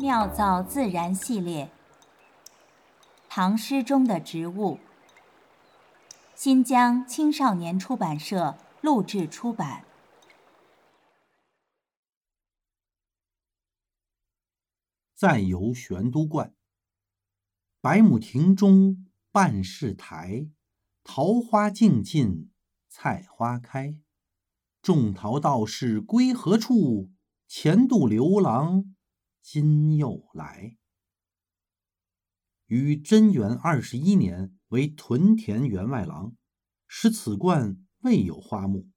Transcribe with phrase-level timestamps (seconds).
[0.00, 1.70] 妙造自然系列，
[3.28, 4.78] 唐诗中的植物。
[6.34, 9.84] 新疆青少年出版社录制出版。
[15.14, 16.54] 暂游玄都观。
[17.82, 20.46] 百亩庭中半是台，
[21.04, 22.50] 桃花尽尽
[22.88, 23.98] 菜花开。
[24.80, 27.10] 种桃道士归何处？
[27.46, 28.94] 前度刘郎
[29.42, 30.76] 今又来。
[32.66, 36.36] 于贞元二十一年为屯田员外郎，
[36.86, 38.88] 使此观未有花木。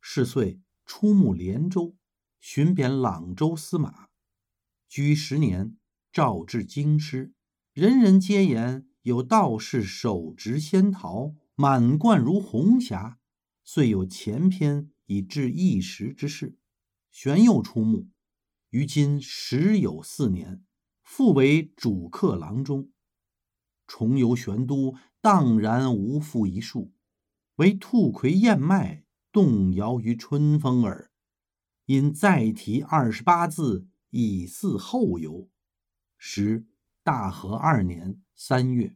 [0.00, 1.96] 是岁出牧连州，
[2.40, 4.08] 巡贬朗州司马。
[4.88, 5.76] 居十年，
[6.10, 7.34] 诏至京师，
[7.72, 13.18] 人人皆言有道士手执仙桃，满贯如红霞，
[13.64, 14.90] 遂有前篇。
[15.10, 16.58] 以致一时之事，
[17.10, 18.10] 玄又出牧，
[18.70, 20.62] 于今时有四年，
[21.02, 22.90] 复为主客郎中。
[23.86, 26.92] 重游玄都，荡然无复一树，
[27.56, 31.10] 唯兔葵燕麦动摇于春风耳。
[31.86, 35.48] 因再题二十八字，以祀后游。
[36.18, 36.66] 时
[37.02, 38.94] 大和二年三月。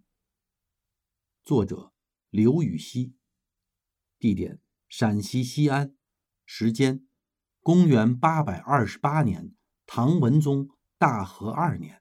[1.42, 1.94] 作者
[2.28, 3.14] 刘禹锡，
[4.18, 5.96] 地点陕西西安。
[6.44, 7.06] 时间：
[7.62, 9.54] 公元八百二十八年，
[9.94, 12.00] 唐文宗大和二年。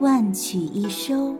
[0.00, 1.36] 万曲一收。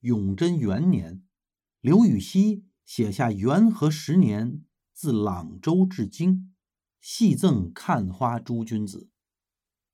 [0.00, 1.22] 永贞元年，
[1.80, 6.54] 刘禹锡写下“元和十年，自朗州至京，
[7.00, 9.08] 系赠看花诸君子”。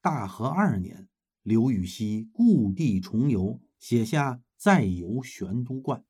[0.03, 1.09] 大和二年。
[1.43, 6.01] 刘禹锡故地重游，写下《再游玄都观》。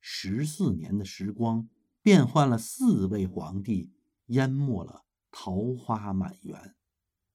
[0.00, 1.68] 十四年的时光，
[2.02, 3.90] 变换了四位皇帝，
[4.26, 6.74] 淹没了桃花满园。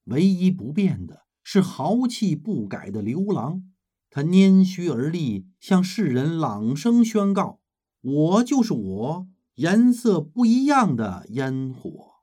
[0.05, 3.71] 唯一不变的是豪气不改的刘郎。
[4.11, 7.59] 他拈须而立，向世人朗声宣告
[8.01, 12.13] ：“我就是我，颜色不一样的烟火。”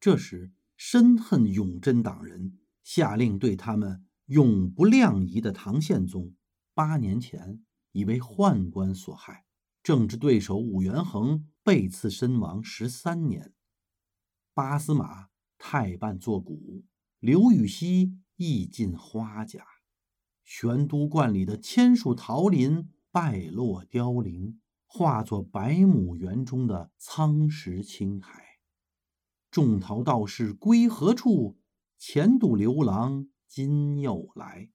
[0.00, 4.04] 这时，深恨永贞党人，下令对他们。
[4.26, 6.34] 永不谅夷的唐宪宗，
[6.78, 9.46] 八年前已为宦官所害，
[9.82, 13.52] 政治对手武元衡被刺身亡十三年。
[14.54, 16.84] 八司马太半作古，
[17.18, 19.66] 刘禹锡亦尽花甲，
[20.44, 28.40] 玄都观里的千树桃林败落凋零，化作百亩园中的苍石青苔。
[29.50, 31.58] 种桃道士归何处？
[31.98, 33.28] 前度刘郎。
[33.48, 34.70] 今又来，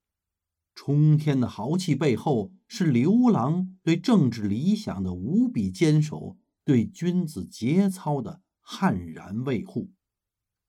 [0.86, 9.92] 冲天的豪气背后是刘郎对政治理想的无比坚守，对君子节操的悍然维护。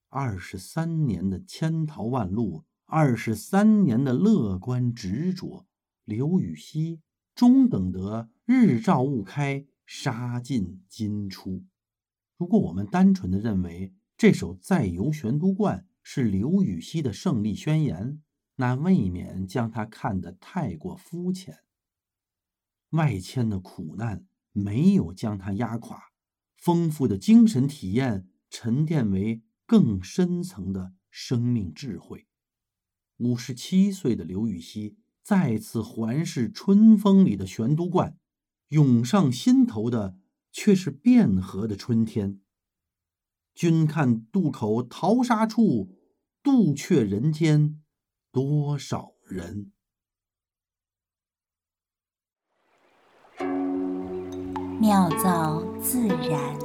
[0.07, 5.65] 二十三年的千淘万漉，二十三年的乐观执着，
[6.05, 7.01] 刘禹锡
[7.35, 11.65] 终等得日照雾开，沙尽金出。
[12.37, 18.21] 如果我们单纯的认为这首《再游玄都观》，是刘禹锡的胜利宣言，
[18.55, 21.59] 那未免将他看得太过肤浅。
[22.91, 26.11] 外迁的苦难没有将他压垮，
[26.55, 32.27] 丰富的精神体验沉淀为更深层的生命智慧。
[33.17, 38.17] 五十七岁的刘禹锡再次环视春风里的玄都观，
[38.69, 40.17] 涌上心头的
[40.51, 42.39] 却是汴河的春天。
[43.53, 45.97] 君看渡口淘沙处，
[46.43, 47.81] 杜却人间
[48.35, 49.71] 多少人？
[54.77, 56.59] 妙造自然，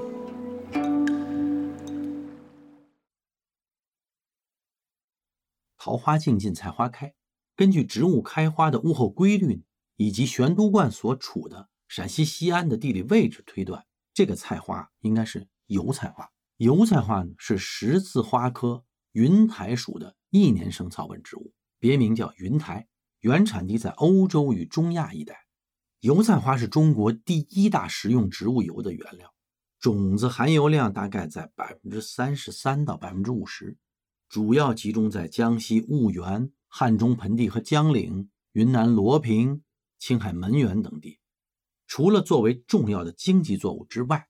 [5.76, 7.14] 桃花尽尽菜花开。
[7.55, 9.62] 根据植物开花的物候规律，
[9.94, 16.28] 以及玄都观所处的陕西西安的地理位置推断，这个菜花应该是油菜花。
[16.56, 22.87] 油菜花呢是十字花科云台属的一年生草本植物，别名叫云台，
[23.21, 25.47] 原产地在欧洲与中亚一带。
[26.00, 29.35] 油菜花是中国第一大食用植物油的原料，
[29.79, 33.77] 种子含油量大概在百分之三十三到百分之五十，
[34.29, 39.62] 主要集中在江西婺源、汉中盆地和江岭、云南罗平、
[39.99, 41.19] 青海门源等地。
[41.87, 44.29] 除了作为重要的经济作物之外，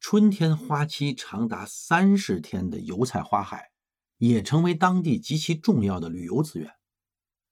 [0.00, 3.70] 春天花期长达三十天的油菜花海，
[4.28, 6.70] 也成为当地极其重要的旅游资源。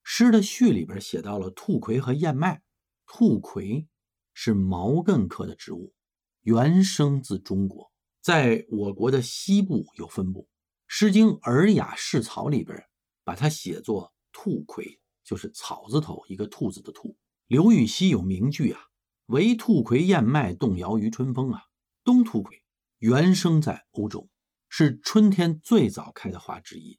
[0.02, 2.62] 诗的序里边写到了兔葵和燕麦。
[3.06, 3.86] 兔葵
[4.32, 5.92] 是毛茛科的植物，
[6.40, 7.92] 原生自中国，
[8.22, 10.42] 在我国的西部有分布。
[10.86, 12.82] 《诗经·尔雅释草》里边
[13.22, 17.14] 把它写作兔葵，就是草字头一个兔子的兔。
[17.48, 18.80] 刘禹锡有名句啊
[19.26, 21.62] ：“唯兔葵燕麦动摇于春风啊。”
[22.02, 22.62] 冬兔葵
[22.98, 24.28] 原生在欧洲，
[24.74, 26.98] 是春天最早开的花之一，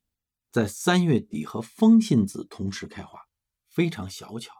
[0.51, 3.19] 在三月底和风信子同时开花，
[3.67, 4.53] 非常小巧。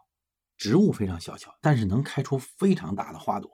[0.56, 3.48] 植物非常小巧，但是能开出非常大的花朵。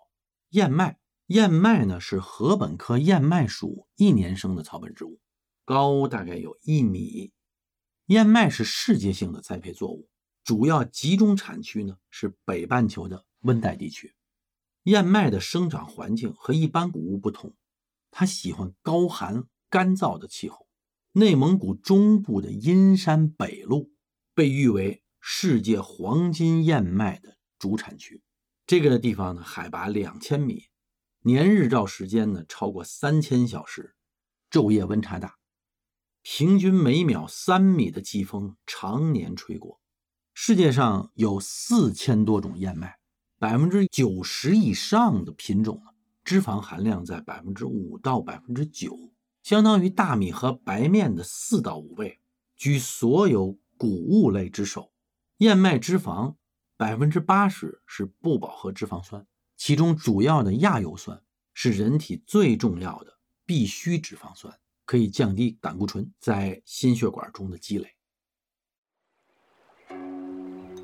[0.53, 5.21] 燕麦，燕麦呢是禾本科燕麦属一年生的草本植物，
[5.67, 7.31] 高大概有一米。
[8.07, 10.09] 燕麦是世界性的栽培作物，
[10.43, 14.15] 主要集中产区呢是北半球的温带地区。
[14.85, 17.55] 燕麦的生长环境和一般谷物不同，
[18.11, 20.67] 它喜欢高寒干燥的气候。
[21.13, 23.91] 内蒙古中部的阴山北麓
[24.35, 25.03] 被誉为。
[25.23, 28.23] 世界黄金燕麦的主产区，
[28.67, 30.69] 这个地方呢，海拔两千米，
[31.21, 33.95] 年日照时间呢超过三千小时，
[34.51, 35.37] 昼夜温差大，
[36.23, 39.79] 平均每秒三米的季风常年吹过。
[40.33, 42.97] 世界上有四千多种燕麦，
[43.39, 45.93] 百分之九十以上的品种呢，
[46.31, 48.97] 脂肪含量在百分之五到百分之九，
[49.43, 52.21] 相当于大米和白面的四到五倍，
[52.55, 54.93] 居所有谷物类之首。
[55.39, 56.37] 燕麦脂肪
[56.77, 61.21] 百分之八十是不饱和脂肪酸，其中主要的亚油酸
[61.53, 67.97] 是人体最重要的必需脂肪酸，可以降低胆固醇在心血管中的积累。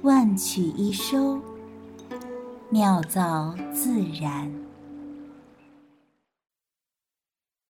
[0.03, 1.41] 万曲一收，
[2.69, 4.66] 妙造自然。